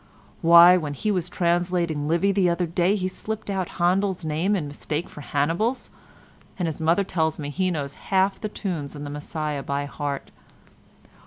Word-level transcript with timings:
Why, 0.41 0.77
when 0.77 0.95
he 0.95 1.11
was 1.11 1.29
translating 1.29 2.07
Livy 2.07 2.31
the 2.31 2.49
other 2.49 2.65
day 2.65 2.95
he 2.95 3.07
slipped 3.07 3.51
out 3.51 3.69
Handel's 3.77 4.25
name 4.25 4.55
in 4.55 4.67
mistake 4.67 5.07
for 5.07 5.21
Hannibal's, 5.21 5.91
and 6.57 6.67
his 6.67 6.81
mother 6.81 7.03
tells 7.03 7.37
me 7.37 7.51
he 7.51 7.69
knows 7.69 7.93
half 8.09 8.41
the 8.41 8.49
tunes 8.49 8.95
in 8.95 9.03
the 9.03 9.11
'Messiah' 9.11 9.61
by 9.61 9.85
heart. 9.85 10.31